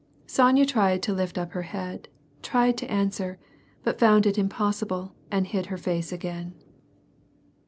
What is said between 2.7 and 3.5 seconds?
to answer,